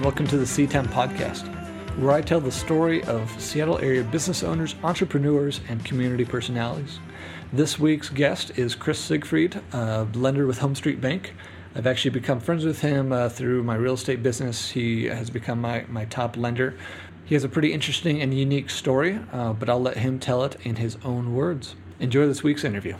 [0.00, 1.46] and welcome to the Seatown Podcast,
[1.98, 6.98] where I tell the story of Seattle area business owners, entrepreneurs, and community personalities.
[7.52, 11.34] This week's guest is Chris Siegfried, a lender with HomeStreet Bank.
[11.74, 14.70] I've actually become friends with him uh, through my real estate business.
[14.70, 16.78] He has become my, my top lender.
[17.26, 20.56] He has a pretty interesting and unique story, uh, but I'll let him tell it
[20.62, 21.74] in his own words.
[21.98, 22.96] Enjoy this week's interview.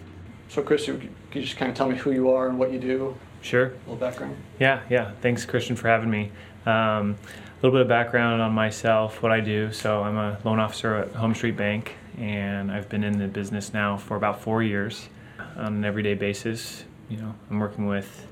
[0.51, 2.71] So, Chris, you, can you just kind of tell me who you are and what
[2.71, 3.17] you do?
[3.43, 3.67] Sure.
[3.67, 4.37] A little background.
[4.59, 5.13] Yeah, yeah.
[5.23, 6.31] Thanks, Christian, for having me.
[6.67, 7.17] Um,
[7.61, 9.73] a little bit of background on myself, what I do.
[9.73, 13.97] So, I'm a loan officer at HomeStreet Bank, and I've been in the business now
[13.97, 15.09] for about four years
[15.57, 16.85] on an everyday basis.
[17.09, 18.27] You know, I'm working with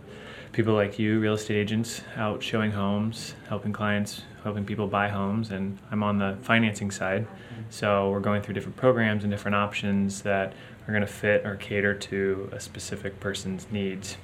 [0.52, 5.50] people like you, real estate agents, out showing homes, helping clients, helping people buy homes,
[5.50, 7.26] and I'm on the financing side.
[7.70, 10.54] So, we're going through different programs and different options that
[10.86, 14.16] are going to fit or cater to a specific person's needs.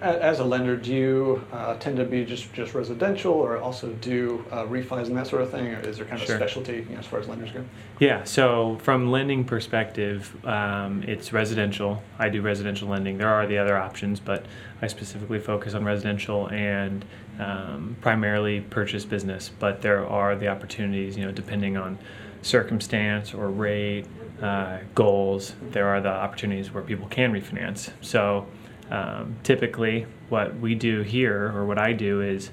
[0.00, 4.44] As a lender, do you uh, tend to be just, just residential or also do
[4.50, 5.68] uh, refis and that sort of thing?
[5.68, 6.34] Or is there kind of Sure.
[6.34, 7.64] a specialty you know, as far as lenders go?
[8.00, 12.02] Yeah, so from lending perspective, um, it's residential.
[12.18, 13.18] I do residential lending.
[13.18, 14.44] There are the other options, but
[14.82, 17.04] I specifically focus on residential and
[17.38, 19.52] um, primarily purchase business.
[19.56, 21.98] But there are the opportunities, you know, depending on
[22.42, 24.06] circumstance or rate,
[24.42, 25.54] uh, goals.
[25.70, 27.90] There are the opportunities where people can refinance.
[28.00, 28.46] So
[28.90, 32.50] um, typically, what we do here, or what I do, is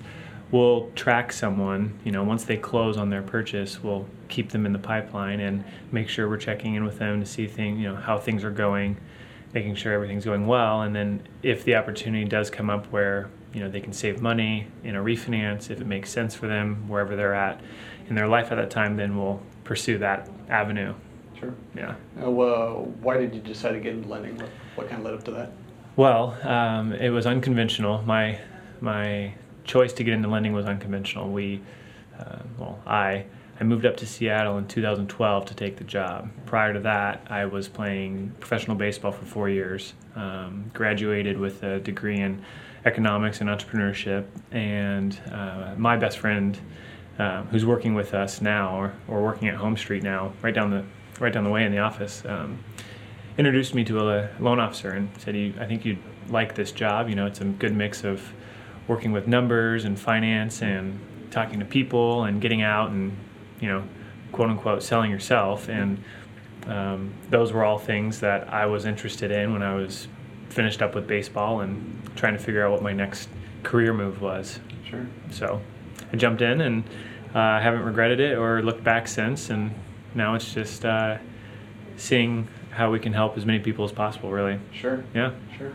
[0.51, 4.71] we'll track someone you know once they close on their purchase we'll keep them in
[4.71, 7.95] the pipeline and make sure we're checking in with them to see thing you know
[7.95, 8.95] how things are going
[9.53, 13.59] making sure everything's going well and then if the opportunity does come up where you
[13.61, 17.15] know they can save money in a refinance if it makes sense for them wherever
[17.15, 17.59] they're at
[18.07, 20.93] in their life at that time then we'll pursue that avenue
[21.39, 21.55] Sure.
[21.75, 24.37] yeah Uh, well, why did you decide to get into lending?
[24.37, 25.51] What, what kind of led up to that?
[25.95, 28.02] Well, um, it was unconventional.
[28.02, 28.39] My
[28.81, 31.31] my choice to get into lending was unconventional.
[31.31, 31.61] We,
[32.19, 33.25] uh, well, I
[33.59, 36.31] I moved up to Seattle in 2012 to take the job.
[36.47, 39.94] Prior to that, I was playing professional baseball for four years.
[40.16, 42.44] Um, graduated with a degree in
[42.85, 46.59] economics and entrepreneurship, and uh, my best friend,
[47.19, 50.84] uh, who's working with us now, or, or working at HomeStreet now, right down the
[51.19, 52.23] right down the way in the office.
[52.25, 52.63] Um,
[53.38, 55.99] introduced me to a loan officer and said, you, I think you'd
[56.29, 57.09] like this job.
[57.09, 58.21] You know, it's a good mix of
[58.88, 60.99] working with numbers and finance and
[61.31, 63.16] talking to people and getting out and,
[63.59, 63.83] you know,
[64.31, 65.67] quote unquote, selling yourself.
[65.69, 66.03] And
[66.67, 70.07] um, those were all things that I was interested in when I was
[70.49, 73.29] finished up with baseball and trying to figure out what my next
[73.63, 74.59] career move was.
[74.88, 75.05] Sure.
[75.31, 75.59] So
[76.11, 76.83] I jumped in and
[77.33, 79.49] uh, haven't regretted it or looked back since.
[79.49, 79.73] And
[80.13, 81.17] now it's just uh,
[81.97, 84.59] seeing how we can help as many people as possible, really.
[84.72, 85.03] Sure.
[85.13, 85.31] Yeah.
[85.57, 85.73] Sure.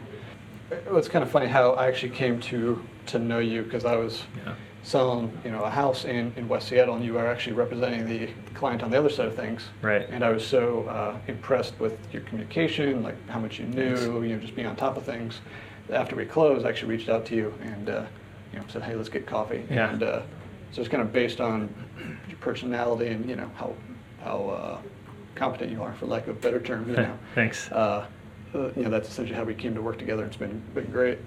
[0.71, 3.97] It was kind of funny how I actually came to to know you because I
[3.97, 4.55] was Yeah.
[4.83, 8.29] selling, you know, a house in, in West Seattle, and you were actually representing the
[8.55, 9.69] client on the other side of things.
[9.81, 10.07] Right.
[10.11, 14.05] And I was so uh, impressed with your communication, like how much you knew, Thanks.
[14.29, 15.41] you know, just being on top of things.
[15.91, 18.05] After we closed, I actually reached out to you and, uh,
[18.53, 19.65] you know, said, hey, let's get coffee.
[19.71, 19.91] Yeah.
[19.91, 20.23] And uh,
[20.73, 21.73] so it's kind of based on
[22.29, 23.73] your personality and, you know, how,
[24.23, 24.79] how uh,
[25.35, 27.19] competent you are, for lack of a better term, you know.
[27.35, 27.71] Thanks.
[27.71, 28.07] Uh,
[28.55, 30.25] uh, you know, that's essentially how we came to work together.
[30.25, 31.19] It's been, been great.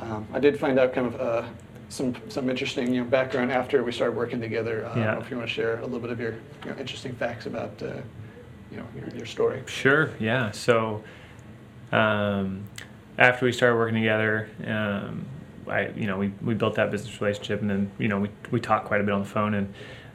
[0.00, 1.44] Um, I did find out kind of uh,
[1.90, 4.86] some some interesting you know background after we started working together.
[4.86, 5.14] Uh, I don't Yeah.
[5.14, 6.32] know if you want to share a little bit of your
[6.64, 7.96] you know, interesting facts about uh,
[8.70, 9.62] you know your, your story.
[9.66, 10.10] Sure.
[10.18, 10.52] Yeah.
[10.52, 11.02] So
[11.92, 12.64] um,
[13.18, 15.26] after we started working together, um,
[15.68, 18.60] I you know we, we built that business relationship, and then you know we we
[18.60, 19.74] talked quite a bit on the phone, and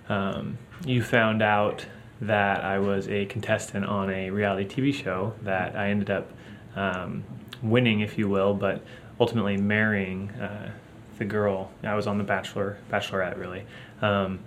[0.10, 1.86] um, you found out
[2.22, 6.31] that I was a contestant on a reality TV show that I ended up
[6.76, 7.24] um,
[7.62, 8.84] winning, if you will, but
[9.20, 10.30] ultimately marrying.
[10.31, 10.72] Uh,
[11.18, 13.64] the girl I was on the Bachelor, Bachelorette, really,
[14.02, 14.40] um,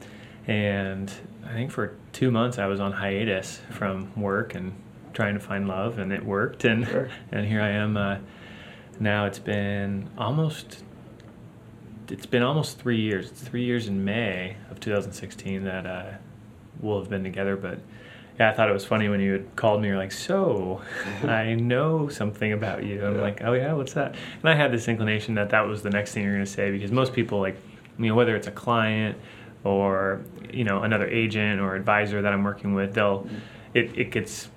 [0.47, 1.11] and
[1.47, 4.75] I think for two months I was on hiatus from work and
[5.13, 7.09] trying to find love, and it worked, and Sure.
[7.33, 7.97] and here I am.
[7.97, 8.19] Uh,
[9.01, 10.85] now it's been almost
[12.11, 13.31] it's been almost three years.
[13.31, 16.13] It's three years in May of 2016 that uh,
[16.81, 17.57] we'll have been together.
[17.57, 17.79] But
[18.39, 19.89] yeah, I thought it was funny when you had called me.
[19.89, 20.81] You're like, "So,
[21.25, 23.21] I know something about you." I'm Yeah.
[23.21, 26.13] like, "Oh yeah, what's that?" And I had this inclination that that was the next
[26.13, 27.57] thing you're going to say because most people like,
[27.99, 29.17] you know, whether it's a client
[29.65, 30.21] or
[30.53, 33.29] you know another agent or advisor that I'm working with, they'll
[33.75, 34.49] it it gets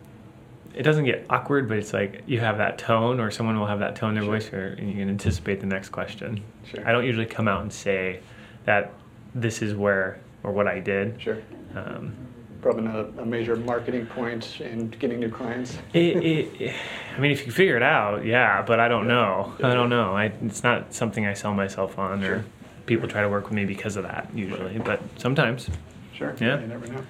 [0.76, 3.80] it doesn't get awkward, but it's like you have that tone, or someone will have
[3.80, 4.34] that tone in their Sure.
[4.36, 6.42] voice, or, and you can anticipate the next question.
[6.72, 6.88] Sure.
[6.88, 8.22] I don't usually come out and say
[8.64, 8.94] that
[9.36, 11.22] this is where or what I did.
[11.22, 11.40] Sure.
[11.76, 12.16] Um,
[12.62, 15.80] Probably not a, a major marketing point in getting new clients.
[15.94, 16.76] it, it,
[17.16, 19.54] I mean, if you figure it out, yeah, but I don't know.
[19.64, 20.16] I don't know.
[20.16, 22.36] I, it's not something I sell myself on, Sure.
[22.36, 22.46] or
[22.86, 25.70] people try to work with me because of that usually, but sometimes.
[26.14, 26.36] Sure.
[26.40, 26.60] Yeah.
[26.60, 27.04] You never know.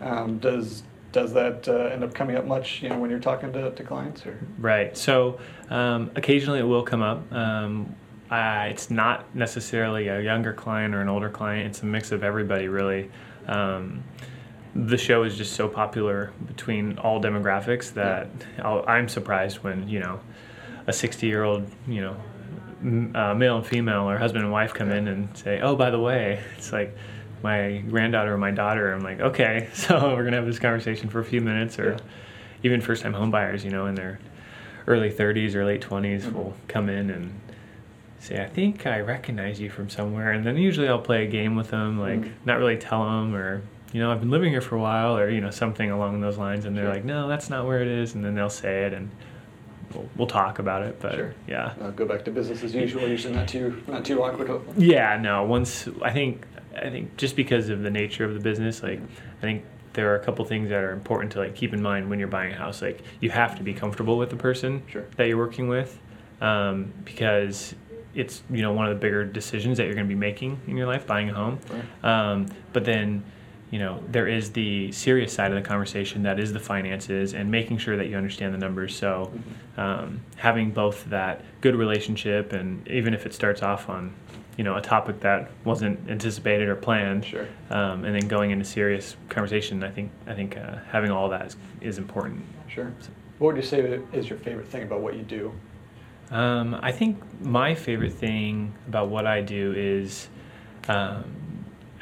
[0.00, 0.82] Um, does
[1.12, 2.82] does that uh, end up coming up much?
[2.82, 4.96] You know, when you're talking to, to clients, or Right.
[4.96, 5.38] So
[5.68, 7.32] um, occasionally it will come up.
[7.32, 7.94] Um,
[8.30, 11.66] I, it's not necessarily a younger client or an older client.
[11.66, 13.10] It's a mix of everybody, really.
[13.54, 14.04] Um,
[14.76, 18.28] the show is just so popular between all demographics that
[18.62, 20.20] I'll, I'm surprised when you know
[20.86, 22.16] a 60 year old you know
[22.80, 25.90] m- uh, male and female or husband and wife come in and say, "Oh, by
[25.90, 26.96] the way," it's like
[27.42, 28.92] my granddaughter or my daughter.
[28.92, 31.98] I'm like, okay, so we're gonna have this conversation for a few minutes, or Yeah.
[32.62, 34.20] even first time home buyers, you know, in their
[34.86, 36.32] early 30s or late 20s Mhm.
[36.32, 37.32] will come in and
[38.20, 40.30] say, I think I recognize you from somewhere.
[40.32, 42.30] And then usually I'll play a game with them, like Mhm.
[42.44, 43.62] not really tell them, or,
[43.92, 46.36] you know, I've been living here for a while, or, you know, something along those
[46.38, 46.64] lines.
[46.66, 46.94] And they're Sure.
[46.94, 48.14] like, no, that's not where it is.
[48.14, 49.10] And then they'll say it and
[49.94, 51.00] we'll, we'll talk about it.
[51.00, 51.34] But Sure.
[51.48, 51.72] yeah.
[51.82, 53.08] uh, go back to business as usual?
[53.08, 54.48] Usually not too not too awkward.
[54.48, 54.86] Hopefully.
[54.86, 55.44] Yeah, no.
[55.44, 56.44] Once I think,
[56.76, 59.64] I think just because of the nature of the business, like I think
[59.94, 62.28] there are a couple things that are important to like keep in mind when you're
[62.28, 62.82] buying a house.
[62.82, 65.04] Like you have to be comfortable with the person Sure.
[65.16, 65.98] that you're working with,
[66.40, 67.74] um, because
[68.14, 70.76] it's you know one of the bigger decisions that you're going to be making in
[70.76, 71.58] your life, buying a home.
[71.70, 72.04] Right.
[72.04, 73.22] Um, but then,
[73.70, 77.50] you know, there is the serious side of the conversation that is the finances and
[77.50, 78.96] making sure that you understand the numbers.
[78.96, 79.32] So,
[79.76, 84.12] um, having both that good relationship and even if it starts off on,
[84.56, 87.46] you know, a topic that wasn't anticipated or planned, Sure.
[87.70, 91.46] um, and then going into serious conversation, I think I think uh, having all that
[91.46, 92.42] is, is important.
[92.68, 92.92] Sure.
[93.38, 95.52] What would you say is your favorite thing about what you do?
[96.30, 100.28] Um, I think my favorite thing about what I do is
[100.88, 101.24] um,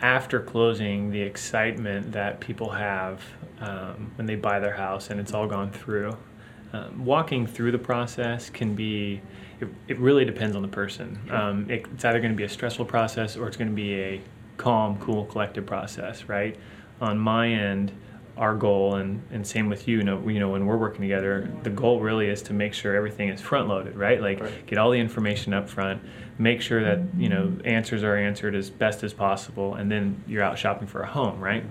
[0.00, 3.22] after closing, the excitement that people have
[3.60, 6.16] um, when they buy their house and it's all gone through.
[6.72, 9.22] Um, walking through the process can be,
[9.60, 11.18] it, it really depends on the person.
[11.30, 13.94] Um, it, it's either going to be a stressful process or it's going to be
[13.94, 14.20] a
[14.58, 16.56] calm, cool, collected process, right?
[17.00, 17.92] On my end,
[18.38, 21.50] our goal and, and same with you, you know, you know, when we're working together,
[21.64, 24.20] the goal really is to make sure everything is front loaded, right?
[24.22, 24.66] Like Right.
[24.66, 26.00] get all the information up front,
[26.38, 30.42] make sure that, you know, answers are answered as best as possible, and then you're
[30.42, 31.64] out shopping for a home, right?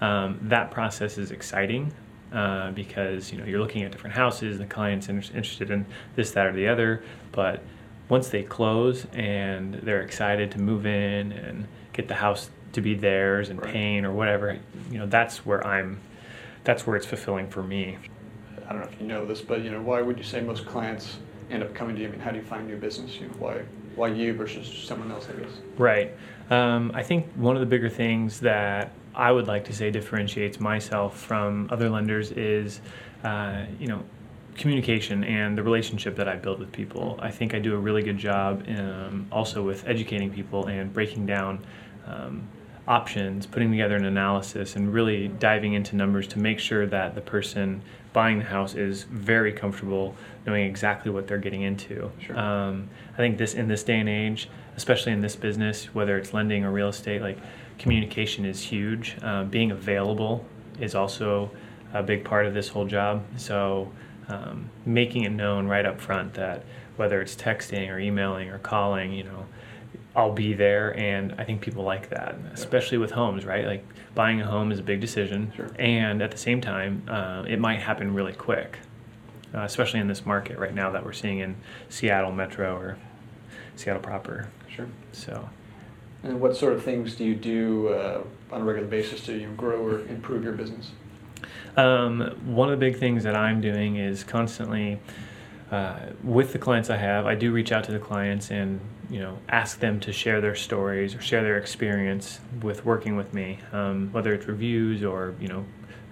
[0.00, 1.92] Um, that process is exciting
[2.32, 5.84] uh, because, you know, you're looking at different houses, the client's inter- interested in
[6.16, 7.62] this, that, or the other, but
[8.08, 12.94] once they close and they're excited to move in and get the house to be
[12.94, 13.72] theirs and Right.
[13.72, 14.58] paying or whatever,
[14.90, 16.00] you know, that's where I'm,
[16.64, 17.98] that's where it's fulfilling for me.
[18.66, 20.66] I don't know if you know this, but you know, why would you say most
[20.66, 21.18] clients
[21.50, 22.08] end up coming to you?
[22.08, 23.16] I mean, how do you find new business?
[23.16, 23.62] You know, why
[23.94, 25.28] why you versus someone else?
[25.28, 25.50] I guess.
[25.76, 26.12] Right.
[26.50, 30.58] Um, I think one of the bigger things that I would like to say differentiates
[30.58, 32.80] myself from other lenders is,
[33.22, 34.02] uh, you know,
[34.56, 37.18] communication and the relationship that I build with people.
[37.20, 41.26] I think I do a really good job um, also with educating people and breaking
[41.26, 41.64] down
[42.06, 42.46] um,
[42.86, 47.20] options, putting together an analysis, and really diving into numbers to make sure that the
[47.20, 47.82] person
[48.12, 50.14] buying the house is very comfortable
[50.46, 52.10] knowing exactly what they're getting into.
[52.20, 52.38] Sure.
[52.38, 56.32] Um, I think this in this day and age, especially in this business, whether it's
[56.32, 57.38] lending or real estate, like
[57.78, 59.16] communication is huge.
[59.22, 60.44] Um, being available
[60.80, 61.50] is also
[61.92, 63.24] a big part of this whole job.
[63.36, 63.90] So
[64.28, 66.64] um, making it known right up front that
[66.96, 69.46] whether it's texting or emailing or calling, you know,
[70.16, 73.66] I'll be there, and I think people like that, especially with homes, right?
[73.66, 75.70] Like buying a home is a big decision, Sure.
[75.78, 78.78] and at the same time, uh, it might happen really quick,
[79.54, 81.56] uh, especially in this market right now that we're seeing in
[81.88, 82.96] Seattle Metro or
[83.74, 84.48] Seattle proper.
[84.68, 84.86] Sure.
[85.12, 85.48] So,
[86.22, 89.48] And what sort of things do you do uh, on a regular basis to you
[89.56, 90.92] grow or improve your business?
[91.76, 95.00] Um, one of the big things that I'm doing is constantly
[95.70, 97.26] uh, with the clients I have.
[97.26, 98.80] I do reach out to the clients and
[99.10, 103.32] you know ask them to share their stories or share their experience with working with
[103.34, 105.64] me, um, whether it's reviews or you know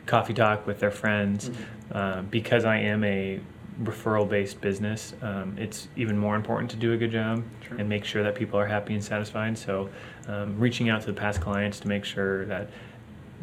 [0.06, 1.50] coffee talk with their friends.
[1.92, 3.40] Uh, because I am a
[3.82, 7.76] referral based business, um, it's even more important to do a good job Sure.
[7.78, 9.56] and make sure that people are happy and satisfied.
[9.56, 9.88] So,
[10.28, 12.68] um, reaching out to the past clients to make sure that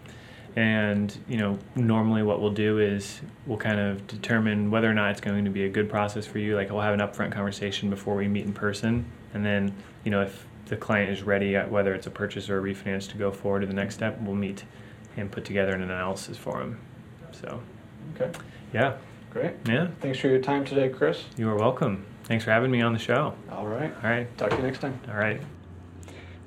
[0.56, 5.10] and you know, normally what we'll do is we'll kind of determine whether or not
[5.10, 6.56] it's going to be a good process for you.
[6.56, 9.74] Like we'll have an upfront conversation before we meet in person, and then
[10.04, 13.08] you know if the client is ready, uh, whether it's a purchase or a refinance,
[13.10, 14.64] to go forward to the next step, we'll meet
[15.16, 16.78] and put together an analysis for them.
[17.32, 17.60] So,
[18.14, 18.30] Okay.
[18.72, 18.94] yeah,
[19.32, 19.52] Great.
[19.66, 21.24] yeah, Thanks for your time today, Chris.
[21.36, 22.04] you are welcome.
[22.24, 23.34] Thanks for having me on the show.
[23.50, 23.92] All right.
[24.02, 24.98] All right, Talk to you next time.
[25.08, 25.40] all right.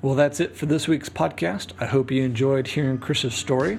[0.02, 1.72] Well, that's it for this week's podcast.
[1.78, 3.78] I hope you enjoyed hearing Chris's story.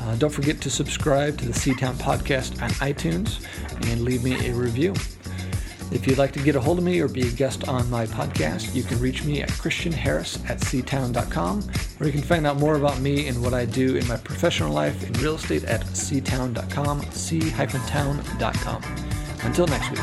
[0.00, 3.44] Uh, don't forget to subscribe to the Seatown Podcast on iTunes
[3.90, 4.94] and leave me a review.
[5.92, 8.06] If you'd like to get a hold of me or be a guest on my
[8.06, 11.68] podcast, you can reach me at christianharris at seatown.com,
[11.98, 14.72] or you can find out more about me and what I do in my professional
[14.72, 18.82] life in real estate at seatown.com, c-town.com.
[19.42, 20.00] Until next week.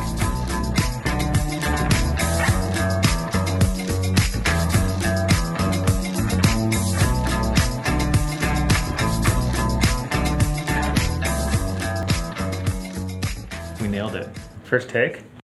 [13.79, 14.27] We nailed it.
[14.65, 15.24] First take.